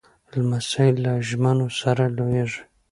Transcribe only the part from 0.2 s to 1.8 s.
لمسی له ژمنو